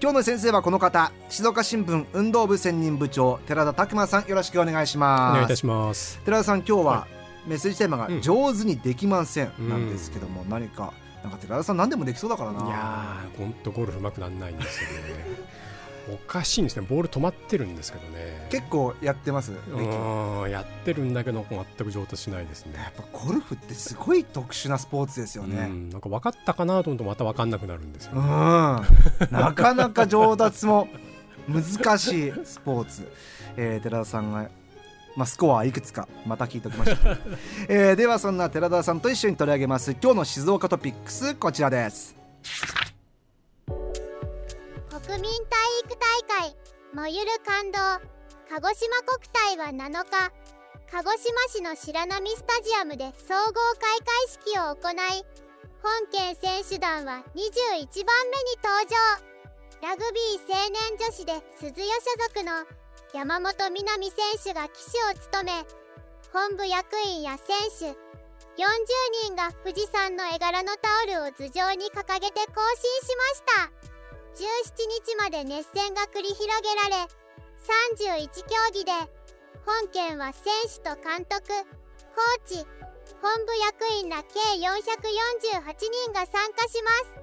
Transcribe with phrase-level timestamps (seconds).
[0.00, 5.32] 今日の先生はこの方静岡新聞運動部専任部長寺田拓馬さんよろしくお願いします。
[5.32, 6.20] お願いいたします。
[6.24, 7.06] 寺田さん今日は
[7.48, 10.92] メッセージテーマが上手にできませんなんですけども、うん、何か
[11.24, 12.64] なんか寺田さん何でもできそうだからな。
[12.64, 14.96] いやー本当ゴルフうまくならないんですよね
[16.12, 16.86] おかしいんですね。
[16.88, 18.46] ボール止まってるんですけどね。
[18.50, 19.52] 結構やってます。
[19.52, 22.74] うんやってるんだけど全く上達しないですね。
[22.76, 28.20] やっぱゴルフってすごい特殊なスポーツですよね、ん、なんか分かったかなと思うとまた分かんなくなるんですよ、ね、
[29.30, 30.88] なかなか上達も
[31.48, 33.10] 難しいスポーツ、
[33.56, 34.48] えー、寺田さんが
[35.16, 37.18] まあ、スコアいくつかまた聞いておきました、
[37.68, 39.96] えー、ではそんな寺田さんと一緒に取り上げます。
[40.00, 42.14] 今日の静岡トピックスこちらです
[46.94, 47.78] 大会燃ゆる感動
[48.48, 50.32] 鹿児島国体は7日
[50.90, 55.24] 鹿児島市の白波スタジアムで総合開会式を行い
[55.82, 59.28] 本県選手団は21番目に登場。
[59.80, 62.02] ラグビー青年女子で鈴代所
[62.34, 62.66] 属の
[63.14, 65.52] 山本みなみ選手が旗手を務め
[66.32, 67.94] 本部役員や選手40
[69.24, 73.77] 人が富士山の絵柄のタオルを頭上に掲げて行進しました。
[74.44, 77.08] 日まで熱戦が繰り広げられ
[78.18, 78.92] 31競技で
[79.66, 82.66] 本県は選手と監督コーチ
[83.20, 87.17] 本部役員ら計448人が参加します。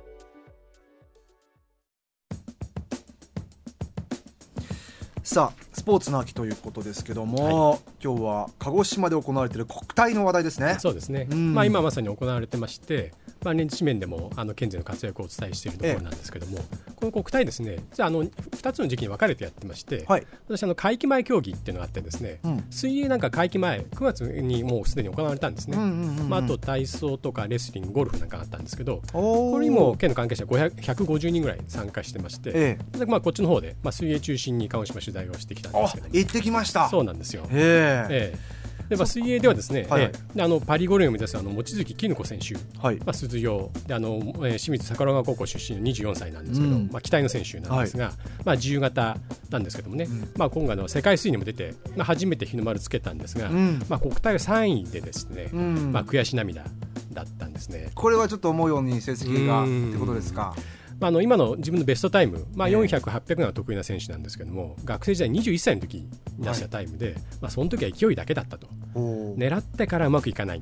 [5.26, 10.78] さあスポーツの秋ということですけども、はい、今日は鹿児島で行われている国体の話題ですね。
[10.78, 13.12] そうですね、うん、まあ今まさに行われてまして
[13.46, 36.90] まあ、年次面でもあの県勢の活躍をお伝えしているところなんですけども、ええ、この国体ですねじゃあの2つの時期に分かれてやってまして、はい、私あの会期前競技っていうのがあってですね、うん、水泳なんか会期前9月にもうすでに行われたんですね、まあ、あと体操とかレスリングゴルフなんかあったんですけどこれにも県の関係者150人ぐらい参加してまして、ええ、まあ、こっちの方で、まあ、水泳中心に鹿児島取材をしてきたんですけど行ってきました。
[36.90, 37.48] そうなんですよ。
[37.52, 38.08] え。
[38.10, 38.56] え
[38.90, 40.12] でまあ、水泳ではですね、はい、え
[40.42, 42.98] あのパリ五輪を目指すあの望月絹子選手、はい。
[42.98, 43.70] まあ、鈴代。
[43.88, 48.14] であの、えー、清水桜川高校出身の24歳なんですけど、うん、まあ、期待の選手なんですが、はい、
[48.46, 49.18] まあ、自由形
[49.50, 56.64] なんですけどもね、うん、まあ、今回の世界水泳にも出て、まあ、初めて日の丸つけたんですが、うん、まあ、国体は3位でですね、うん、まあ、悔し涙
[57.12, 57.90] だったんですね。
[57.96, 60.56] これはちょっと思うように成績がってことですか。
[61.00, 68.68] まあ、あの今の自分のベストタイム、まあ、400、800が得意な選手なんですけども、学生時代21歳の時に出したタイムで、はい、まあ、その時は勢いだけだったと。
[68.96, 70.60] 狙ってからうまくいかない。
[70.60, 70.62] っ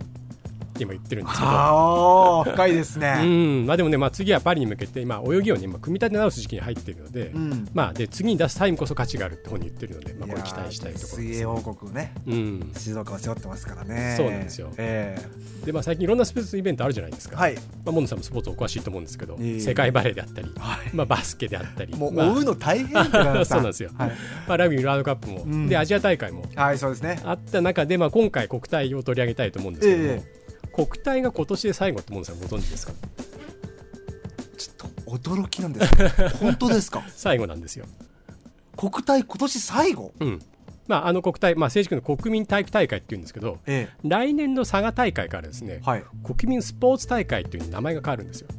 [0.74, 2.44] て今言ってるんですけど。
[2.44, 3.66] 深いですね、うん。
[3.66, 7.32] まあ、でもね、まあ、次はパリに向けて今泳ぎを、ね、組み立て直す時期に入っているので,、
[7.74, 14.16] まあ、で次に出すタイムこそ価値があるって本に言ってるので、まあ、これ期待したいところです、ね、水泳王国ね、うん、静岡を背負ってますからね。
[14.18, 17.56] そうなんですよ、えー、でまあ、最近いろんなスポーツイベントあるじゃないですか、はい。
[17.56, 23.04] まあ、モンさんもスポーツお詳しいと思うんですけど、えー、世界バレーであったり、はい、まあ、バスケであったりもう追うの大変
[23.46, 24.10] そうなんですよ、はい。
[24.48, 30.43] まあ、ラグビーワールドカップも、うん、でアジア大会も、はいそうですね、あった中で、まあ、今回国体を取り上げたいと思うんですけども、えー
[30.74, 32.94] 国体が今年で最後ってもんですご存知ですか？
[34.58, 35.96] ちょっと驚きなんです
[36.40, 37.04] 本当ですか？
[37.16, 37.86] 最後なんですよ。
[38.76, 40.14] 国体今年最後？
[40.20, 40.40] うん。
[40.86, 48.50] まあ、あの国体、まあ、正式の国民体育大会っていうんですけど、ええ、来年の佐賀大会からですね、はい、国民スポーツ大会という名前が変わるんですよ。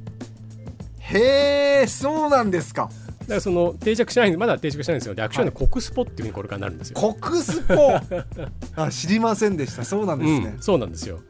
[1.00, 2.88] へえ、そうなんですか。
[3.20, 5.12] だからその定着しないまだ定着しないんですよ。
[5.14, 7.14] 略称で国スポっていうふうにこれからなるんですよ。
[7.20, 7.74] 国スポ。
[8.82, 9.84] あ知りませんでした。
[9.84, 11.20] そうなんですね、うん、そうなんですよ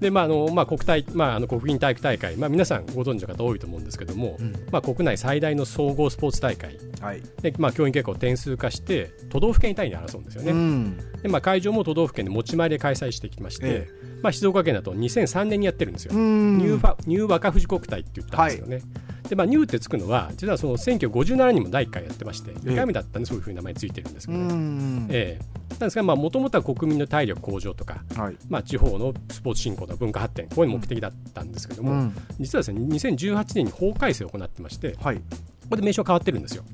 [0.00, 18.76] でまああのまあ、国体、まあ、あの国民体育大会、まあ、皆さんご存知の方多いと思うんですけども、うん、まあ、国内最大の総合スポーツ大会、はい、でまあ、教員結果を点数化して都道府県単位で争うんですよね、うん、でまあ、会場も都道府県で持ち前で開催してきまして、ええ、まあ、静岡県だと2003年にやってるんですよ、ニューファニュー若富士国体って言ったんですよね。
[18.76, 18.84] はい。
[19.28, 25.06] でまあ、ニューってつくのは実はその1957年も第1回やってまして2回目だったんでそういうふうに名前ついてるんですけどね。
[25.10, 35.22] ええなんですがもともとは国民の体力向上とか、はい、まあ、地方のスポーツ振興の文化発展こういう目的だったんですけども、うん、実はですね2018年に法改正を行ってまして、はい、こ
[35.70, 36.64] こで名称変わってるんですよ。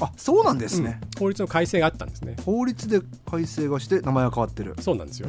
[0.00, 2.36] あそうなんですね、うん、法律の改正があったんですね。
[2.44, 4.74] 法律で改正がして名前が変わってる。
[4.80, 5.28] そうなんですよ。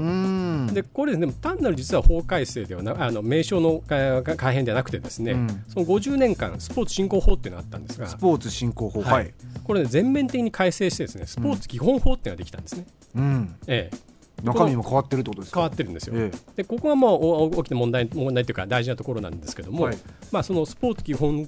[0.74, 9.02] でこれでも単なる実は法改正ではなあの名称の改変ではなくてですね、うん、その50年間スポーツ振興法っていうのがあったんですがスポーツ振興法。
[9.02, 9.34] はい。
[9.64, 12.86] これ、ね、全面的に改正してですねスポーツ基本法っていうのができたんですね、
[13.16, 14.07] うん、ええ
[14.44, 19.98] 中身も変わってるってことです変わってるんですよ、ええ、でここはもう大きな問題問題というか大事なところなんですけども、はい、
[20.32, 21.48] まあ、そのスポーツ基本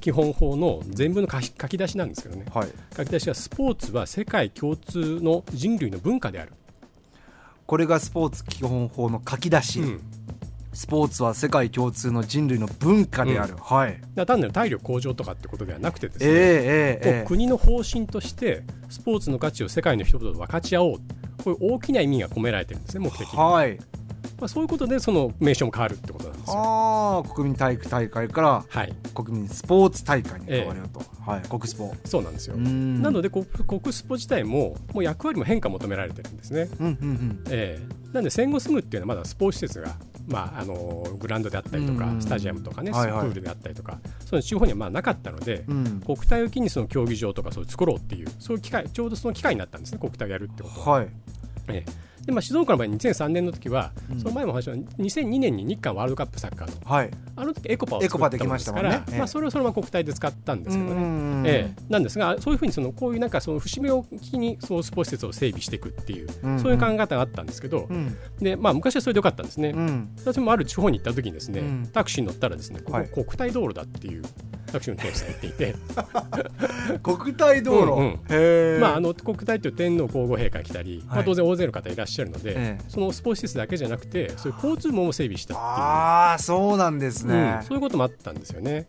[0.00, 6.52] 基本法の全部の書き出しなんですけどね、はい、書き出しはスポーツは世界共通の人類の文化である。
[7.66, 10.00] これがスポーツ基本法の書き出し、うん、
[10.72, 14.00] スポーツは世界共通の人類の文化である、うん、はい。
[14.26, 21.00] 単なる体力向上とかってことではなくてですね、えーえーえー、国の方針としてスポーツの価値を世界の人々と分かち合おう
[21.46, 23.78] こういう大きな意味が込められてるんですね目的に、はい。
[24.40, 26.54] まあ、そういうことでその名称も変わるってことなんですよ。
[26.58, 31.94] ああ国民体育大会から、はい、国民スポーツ大会に変わるよと、えー、はい、国スポ。
[32.04, 32.56] そうなんですよ。
[32.56, 33.46] なので国
[33.92, 37.44] スポ自体ももう役割も変化求められてるんですね、うんうんうん。
[37.48, 39.94] えー、なんで戦後すぐっていうのはまだスポーツ施設が
[40.26, 50.98] まあ、あのグラウンドであったりとか、スタジアムとかね、はいはい、プールであったりとかその地方にはまあなかったので、うん、国体を機にその競技場とかそう作ろうっていうそういう機会ちょうどその機会になったんですね国体をやるってことは。
[50.98, 51.08] はい
[51.68, 52.06] ええ。
[52.26, 59.04] でまあ、静岡の場合2003年の時は、うん、その前も話は2002年に日韓ワールドカップサッカーの、はい、あの時エコパを作ったものですから、ね。
[59.10, 74.22] ええ、まあ、それをそのまま国体で使ったんですけどね、ええ、なんですがそういうふうにそのこういうなんかその節目を機にそのスポーツ施設を整備していくっていう、うんうん、そういう考え方があったんですけど、うん、でまあ、昔はそれでよかったんですね、うん、私もある地方に行った時にですね、タクシーに乗ったらですねここ国体道路だっていう
[74.66, 75.74] タクシーの運転手さん言っていて。
[77.02, 77.92] 国体道路、
[78.30, 85.66] うんうん、まあ、あの国体という天皇皇后陛下来たり、はい、まあ、当然大勢の方いらっしゃるので、ええ、そのスポーツ施設だけじゃなくてそういう交通網も整備したっていう。
[85.66, 88.86] ああそうなんですね、うん、そういうこともあったんですよね。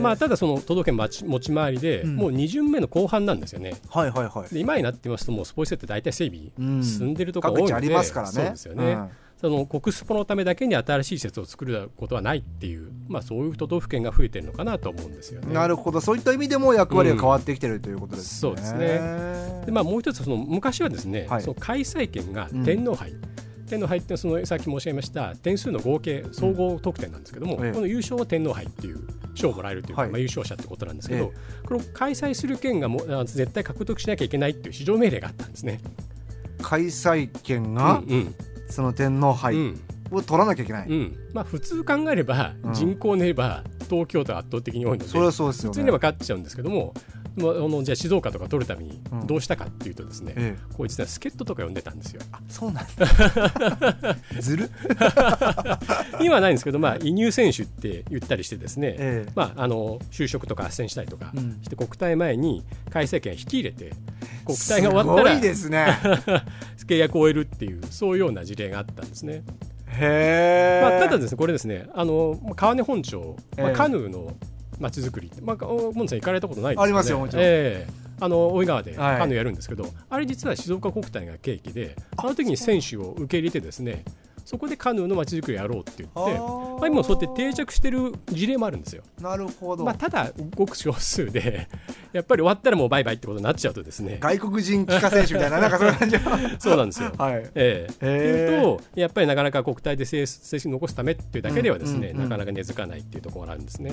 [0.00, 4.54] まあ、ただその都道府県持ち回りで、もう2巡目の後半なんですよね、はいはいはい。
[4.54, 8.32] で今になってますともうスポーツ施設って大体整備進んでるところ多いので、ありますからね。
[8.32, 8.98] そうですよね、
[9.42, 15.52] その国スポのためだけに新しい施設を作ることはないっていう、まあ、そういう都道府県が増えてるのかなと思うんですよね。
[15.52, 16.00] なるほど。
[16.00, 18.38] そういった意味でも役割が変わってきてる、うん、ということですね。
[18.38, 19.62] そうですね。
[19.66, 23.22] で、まあ、もう一つその昔はですね、はい、その開催権が天皇杯、うん。
[23.66, 29.00] 天皇杯ってそのさっき申し上げました点数の合計総合得点なんですけども、うん、この優勝は天皇杯っていう
[29.34, 31.28] 賞をもらえるというか、はい、まあ、優勝者ってことなんですけど、え
[31.64, 35.80] え、これを開催する権がも絶対獲得しなきゃいけないっていう市場命令があったんですね。
[36.60, 38.34] 開催権が、うんうん、
[38.72, 39.80] その天皇杯、うん。
[40.10, 46.92] を取らなきゃいけない、うん、まあ、普通考えれば、人口で言えば東京都は圧倒的に多いのでそれそうですよ、ね、普通には勝っちゃうんですけども
[47.36, 52.20] まあ、あのじゃあ静岡とか取るためにどうしたかっていうとですね、うんええ、こう実は助っ人とか呼んでたんですよ。
[52.32, 54.16] あそうなんだ。
[54.40, 54.70] ずる？
[56.20, 61.32] 今はないんですけど、まあ、移入選手って言ったりしてですね、え、まあ、あの就職とか斡旋したりとか
[61.62, 63.94] して、国体前に改正権引き入れて
[64.44, 65.86] 国体が終わったらですね
[66.92, 69.42] 契約を終えるっていうそういうような事例があったんですね。
[69.86, 74.32] へまあ、ただですねこれですねあの川根本町、まあ、カヌーの
[74.78, 84.02] まちづくりまあ、モンさん行かれたことないですか、ね、ありますよもちろん、えー、あの大井川でカヌーやるんですけど、はい、あれ実は静岡国体が契機であの時に選手を受け入れてですね
[84.44, 86.38] そこでカヌーのまちづくりやろうって言って
[86.82, 89.02] まあ、今そうやって定着してる事例もあるんですよ。
[89.20, 91.68] なるほど、まあ、ただごく少数で
[92.12, 94.18] やっぱり終わったらもうバイバイってことになっちゃうとですね。
[94.20, 96.16] 外国人帰化選手みたいななんかそういう感じ
[96.58, 97.12] そうなんですよ。
[97.16, 103.92] はい、えー、っていうとやっぱりなかなか国体で成績残すためっていうだけではですね、うんうんうん、なかなか根付かないっていうところがあるんですね。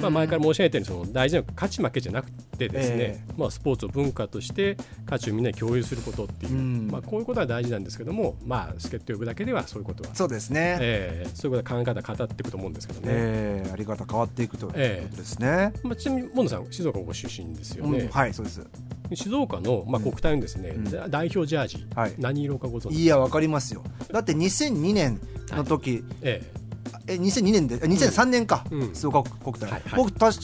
[0.00, 6.52] まあ、前から申し上げたようにその大事な勝ち負けじゃなくてですね、えー、まあ、スポーツを文化として価値をみんなに共有することっていう、
[6.90, 10.14] まあ、こういうことは大事なんですけども、まあ、助っ人呼ぶだけではそういうことは。
[10.14, 18.66] そうですね、えー、そういうことは考え方語っていくと思うんですけどね、えー、あり方変わっていくということですね、まあ、ちなみにモンさん静岡ご出身ですよね、うん、はいそうです。
[19.14, 22.94] 静岡の、まあ、国体のですね、うん、代表ジャージ、はい、何色かご存知？
[23.02, 23.84] いやわかりますよ。
[24.10, 25.20] だって2002年
[25.50, 26.66] の時、はい、ええ。
[27.08, 30.38] え2002年で2003年か、うん、静岡国体、はいはい、僕確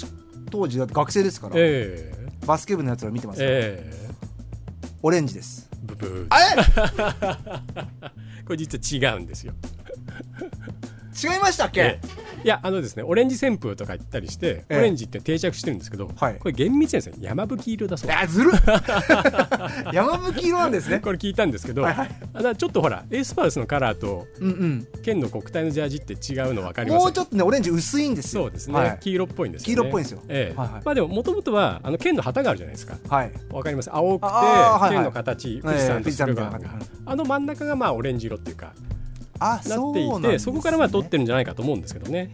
[0.50, 4.14] 当時学生ですから、えー、バスケ部のやつら見てますから、えー、
[5.02, 5.68] オレンジです。
[5.82, 6.26] ブブー。
[6.30, 6.38] あ
[8.00, 8.12] れ？
[8.52, 9.54] これ実は違うんですよ。
[11.22, 11.98] 違いましたっけ、
[12.44, 18.10] いやあのですねオレンジ旋風とか言ったりして、オレンジって定着してるんですけど、はい、これ厳密にですね山吹色だそう。
[18.10, 18.50] あずる
[19.92, 21.00] 山吹色なんですね。
[21.00, 22.04] これ聞いたんですけど、はいは
[22.50, 27.02] い、ちょっとほらエースパウスのカラーと、うんうん、県の国体のジャージって違うの分かります？
[27.02, 28.42] もうちょっとねオレンジ薄いんですよ。
[28.42, 30.58] そうですね、はい、黄色っぽいんですよ、ね、黄色っぽいんですよ、ええ。
[30.58, 32.96] はいはい、まあでももともとはあの県の旗があるじゃないですか。
[33.08, 33.32] はい。
[33.50, 33.90] わかります？
[33.92, 34.32] 青くて、
[34.90, 36.70] 県の形富士山と駿河湾が。
[37.04, 38.72] あの真ん中がまあオレンジ色っていうか
[39.42, 42.30] なっていてそ、ね,、こからまあ取ってるんじゃないかと思うんですけどね。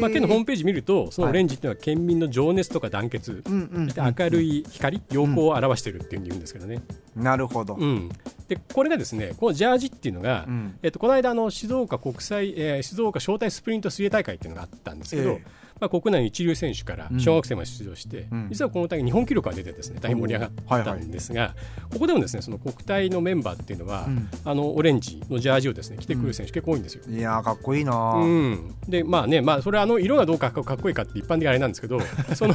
[0.00, 6.82] まあ、県のホームページ見るとそのオレンジっていうのは県民の情熱とか団結、はい、明るい光陽光を表してるっていうふうに言うんですけどね。
[7.14, 8.10] なるほど、うん、
[8.48, 15.40] でこれがですねこのジャージっていうのが、うん、えっと、この間あの静岡国際、えー、静岡招待スプリント水泳大会っていうのがあったんですけど、えー
[15.80, 27.02] まあ、国内の一流選手から小学生まで出場して、うん、実はこの大会日本記録が出てですね大変盛り上がったんですが、はいはい、ここでもですねその国体のメンバーっていうのは、うん、あのオレンジのジャージをですね着てくる選手結構多いんですよ。
[27.08, 32.00] いやかっこいいな、うん、でまあねまあそれはあの色がどうかかっこいいかって一般的にあれなんですけど
[32.34, 32.54] その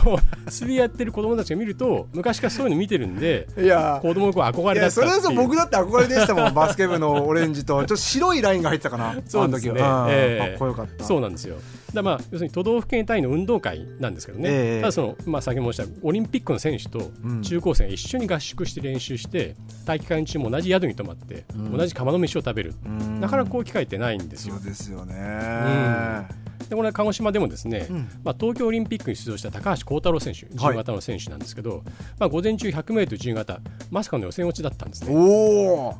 [0.49, 7.81] 釣りやってる子供たちが見ると昔からそういうの見てるんでいや子供の子憧れだったそれこそ僕だって憧れでしたもん バスケ部のオレンジと。
[7.81, 9.73] ちょっと白いラインが入ってたかなそうですね、
[10.09, 11.03] えー、かっこよかった。
[11.03, 11.57] そうなんですよ
[11.93, 19.55] だまあ要するに都道府県単位の運動会なんですけどね、えー、ただその、まあ、先ほど申したオリンピックの選手と中高生が一緒に合宿して練習して、
[19.85, 22.73] 大会期間中も同じ宿に泊まって、うん、同じ釜の飯を食べる、
[23.19, 24.55] なかなかこういう機会ってないんですよ。
[24.55, 26.27] そうですよね、
[26.69, 31.81] でこれ鹿児島でもですね、うん、まあ、東京オリンピックに出場した高橋幸太郎選手、自由形の選手なんですけど、はい、
[32.19, 35.13] まあ、午前中 100m 自由形、まさかの予選落ちだったんですね。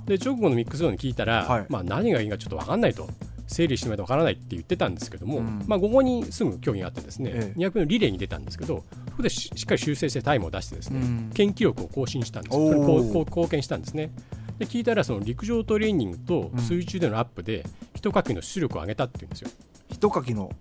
[0.05, 3.09] で直後のミックスゾーンに聞いたら、はい、まあ、何がいいかちょっと分かんないと。
[3.51, 14.11] 整理してみないとわからないって言ってたんですけども、うん、まあ、午後にすぐ競技があってですね、ええ、200のリレーに出たんですけどそこでしっかり修正してタイムを出してですね、うん、県記録を更新したんですそれ貢献したんですね。
[14.57, 17.65] で聞いたらその陸上トレーニングと水中でのアップで
[17.95, 19.49] 一かきの出力を上げたっていうんですよ。
[19.89, 20.51] 一かきの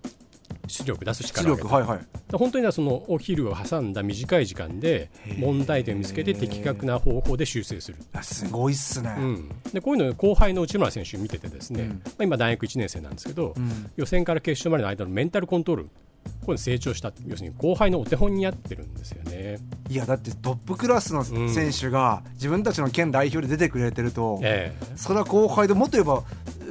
[0.67, 2.01] 出力出す力を上げはいはい、
[2.33, 7.99] 本当にそのお昼を挟んだ短い時間で問題点を見つけて的確な方法で修正する。
[8.23, 15.91] すごいっすね、うん、でこういうの後輩の内村選手見ててですね、うん、まあ、今大学1年生なんですけど、うん、予選から決勝までの間のメンタルコントロール
[16.45, 19.59] これ成長した要するに後輩のお手本になってるんですよね。
[19.89, 26.23] いやだってトップクラスの選手が自分たちの県代表で出てくれてると、えー、それは後輩でもっと言えば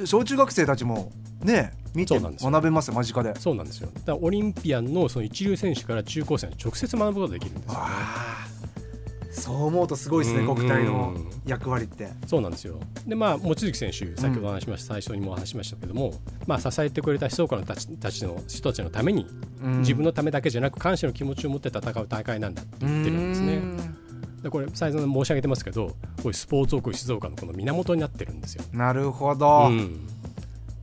[0.05, 1.11] 小中学生たちも
[1.43, 3.33] ね見て学べます間近で。
[3.39, 3.89] そうなんですよ。
[4.05, 7.79] だオリンピアンのその一流選手から中高生に直接学ぶことができるんですよ。
[7.79, 8.49] ね
[9.31, 11.15] そう思うとすごいですね、国体の
[11.45, 12.09] 役割って。
[12.27, 12.79] そうなんですよ。
[13.07, 16.13] で、まあ、望月選手、先ほど話しました、うん、最初にも話しましたけども、
[16.47, 19.27] まあ、支えてくれた静岡のたちたちの人たちのために、
[19.63, 23.61] うん、自分のためだけじゃなく、感謝の気持ちを持って戦う大会なんだって言ってるんですね。
[24.43, 28.63] でこれ、再三申し上げてますけど、こういうスポーツ王国静岡のこの源になってるんですよ。
[28.73, 29.67] なるほど。
[29.67, 30.18] うん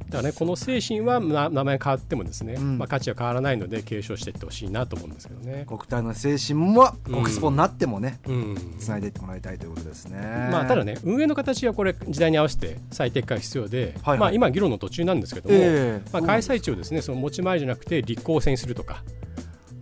[0.07, 5.65] だからねこの精神は名前変わってもですね、うん、まあ価値は変わらないので継承していってほしいなと思うんですけどね。
[5.67, 10.19] 国体の精神も国スポになってもね、うん、つないでいってもらいたいということですね、
[10.51, 19.03] まあ、ただね運営の形はこれ時代に合わせて最適化が必要で、はいはい、まあ、今議論の途中なんですけども、えー、まあ、開催地をですねその持ち前じゃなくて立候補制にするとか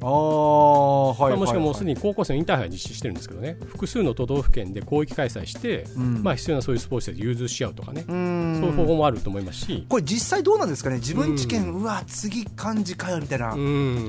[0.02, 3.56] あはい、もしくはもうすでに高校生のインターハイ実施してるんですけどね。
[3.66, 8.04] 複数の都道府県で広域開催して、うん、まあ、必要なそういうスポーツで融通し合うとかね。
[8.06, 9.86] そういう方法もあると思いますし。
[9.88, 10.96] これ実際どうなんですかね？
[10.96, 13.56] 自分知見、うわ次漢字かよみたいなち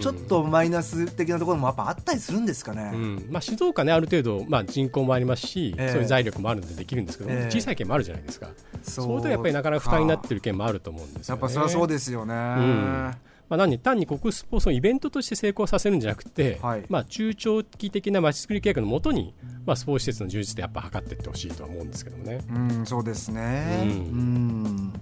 [0.07, 2.91] ょっとマイナス的なところもやっぱあったりするんですかね、
[3.29, 8.49] まあ、静岡ねある程度、まあ、人口もありますし、えー、そういう財力もあるんでできるんですけど、えー、小さい県もあるじゃないですか。
[8.83, 13.15] そういうとやっぱりなかなか負担になってる県もあると思うんですよ、ね、やっぱそれはそうですよね、うん
[13.49, 19.33] まあ、何単に国スポーツのイベントとして成功させるんじゃなくて、はい、まあ、中長期的なまちづくり計画のもとに、
[19.65, 22.41] まあ、スポーツ施設の充実でやっぱ図っていってほしいとは思うんですけどもね。
[22.49, 24.93] うんそうですね、うん、うん。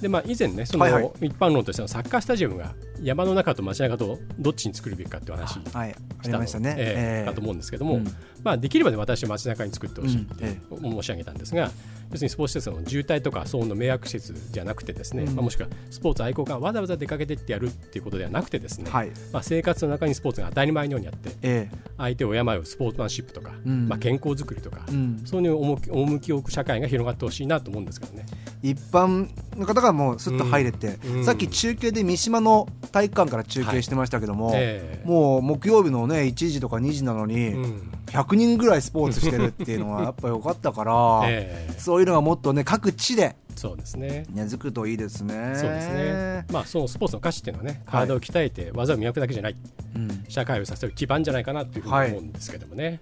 [0.00, 0.86] でまあ、以前ねその
[1.20, 7.22] 一般論としてのサッカースタジアムが山の中と街中とどっちに作るべきかっていう話したの、ねえ。
[7.22, 8.06] ー、かと思うんですけども、うん、
[8.42, 10.22] まあ、できれば、ね、私は街中に作ってほしい。
[10.22, 11.70] って申し上げたんですが、
[12.10, 28.26] 要するにスポーツ施設の渋滞とか騒音の迷惑施設じゃなくてですね、うん、まあ、もしくはスポーツ愛好家がわざわざ出かけてってやるっていうことではなくてですね、はい、まあ、生活の中にスポーツが当たり前のようにあって、ええ、相手を敬うスポーツマンシップとか、うん、まあ、健康づくりとか、うん、そういう趣きを置く社会が広がってほしいなと思うんですけどね。
[28.62, 34.54] 一般の方がもうすっと入れて、さっき中継で三島の体育館から中継してましたけども、
[35.04, 37.54] もう木曜日のね1時とか2時なのに、
[38.10, 44.24] 100人ぐらいスポーツしてるっていうのはやっぱりよかったから、 えー、そういうのがもっとね各地でそうですね。
[44.30, 45.52] 根付くといいですね。
[45.54, 46.46] そうですね。
[46.52, 49.56] まあそのスポーツの価値っていうのはね体を鍛えて技を磨くだけじゃない、
[49.96, 53.00] うん、社会をさせる基盤じゃないかなというふうに思うんですけどもね、はい、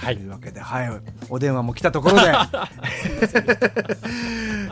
[0.00, 0.90] というわけで、はい、
[1.28, 2.32] お電話も来たところで、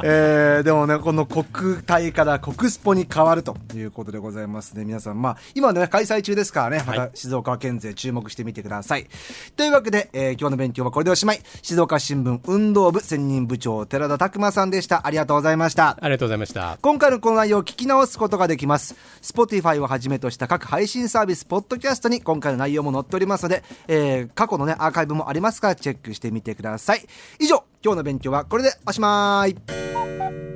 [0.02, 4.84] えー、でもね、この国体から国スポに変わるということでございますね。
[4.84, 9.00] 皆さん、まあ、今ね、開催中ですからね、また静岡県勢注目してみてください。
[9.02, 9.10] はい、
[9.56, 11.40] というわけで、えー、今日の勉強はこれでおしまい。
[11.62, 15.06] 静岡新聞運動部専任部長、寺田拓馬さんでした。
[15.06, 15.98] ありがとうございました。
[16.00, 16.78] ありがとうございました。
[16.80, 18.96] 今回のこの内容を聞き直すことができます。
[19.22, 27.06] Spotify をはじめとした各配信サービス、ポッドキャストに今回の内容も載っておりますので、えー、過去のね、アーカイブもありますからチェックしてみてください。
[27.38, 30.49] 以上今日の勉強はこれでおしまい。